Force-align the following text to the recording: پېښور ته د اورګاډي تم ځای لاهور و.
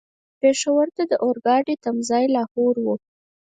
پېښور 0.41 0.87
ته 0.95 1.03
د 1.11 1.13
اورګاډي 1.23 1.75
تم 1.83 1.95
ځای 2.09 2.25
لاهور 2.35 2.75
و. 2.85 2.87